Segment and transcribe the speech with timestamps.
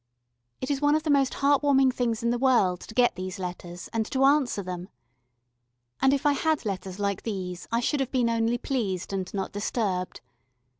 [0.61, 3.37] It is one of the most heart warming things in the world to get these
[3.37, 4.89] letters and to answer them.
[6.01, 9.51] And if I had letters like these I should have been only pleased and not
[9.51, 10.21] disturbed.